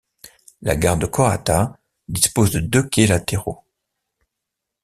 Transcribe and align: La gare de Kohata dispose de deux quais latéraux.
La 0.63 0.75
gare 0.75 0.97
de 0.97 1.05
Kohata 1.05 1.77
dispose 2.07 2.49
de 2.53 2.59
deux 2.59 2.81
quais 2.89 3.05
latéraux. 3.05 3.63